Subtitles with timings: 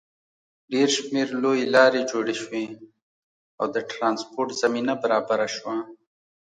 [0.71, 2.65] ډېر شمېر لویې لارې جوړې شوې
[3.59, 5.77] او د ټرانسپورټ زمینه برابره شوه.